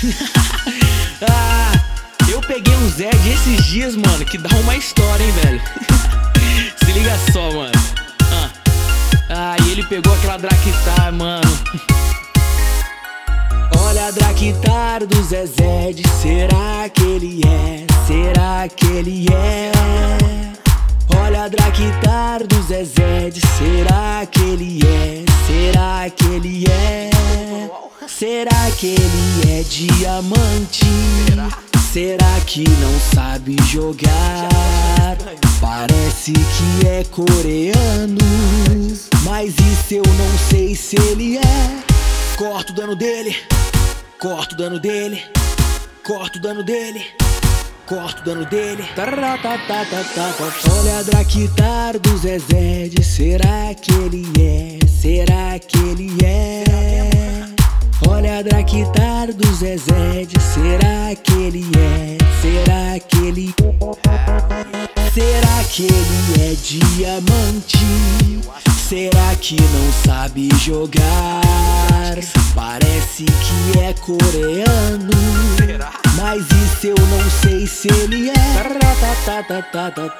[1.28, 1.72] ah,
[2.30, 5.60] eu peguei um Zed esses dias, mano, que dá uma história, hein, velho.
[6.82, 7.72] Se liga só, mano.
[8.32, 8.50] Ah,
[9.28, 11.50] ah e ele pegou aquela Drakitar, mano.
[13.78, 15.92] Olha a Drakitar do Zezé,
[16.22, 17.86] será que ele é?
[18.06, 19.70] Será que ele é?
[21.14, 25.24] Olha a Drakitar do Zezé, será que ele é?
[25.46, 27.09] Será que ele é?
[28.18, 30.84] Será que ele é diamante?
[31.92, 35.16] Será que não sabe jogar?
[35.60, 38.18] Parece que é coreano,
[39.24, 41.82] mas isso eu não sei se ele é.
[42.36, 43.34] Corta o dano dele,
[44.20, 45.22] corta o dano dele,
[46.04, 47.04] corta o dano dele.
[47.90, 48.84] Corta o dano dele.
[50.78, 52.88] Olha a Drakitar do Zezé.
[53.02, 54.78] Será que ele é?
[54.86, 56.39] Será que ele é?
[58.40, 60.26] Olha a Drakitar do Zezé.
[60.54, 62.16] Será que ele é?
[62.40, 63.54] Será que ele
[65.12, 67.78] Será que ele é diamante?
[68.88, 71.42] Será que não sabe jogar?
[72.54, 75.12] Parece que é coreano
[76.16, 78.32] Mas isso eu não sei se ele é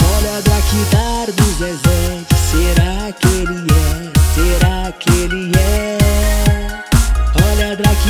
[0.03, 4.11] Olha a Drakitar do Zezé Será que ele é?
[4.35, 5.40] Será que ele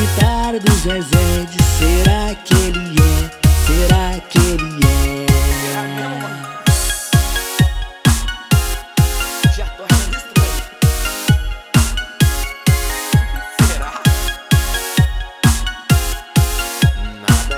[0.01, 3.31] guitarra do Zezé de será que ele é?
[3.67, 5.27] Será que ele é?
[13.67, 13.91] Será?
[17.21, 17.57] Nada.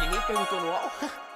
[0.00, 0.90] Ninguém perguntou no UOL?